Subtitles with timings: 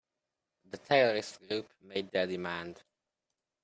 [0.71, 2.81] The terrorist group made their demand.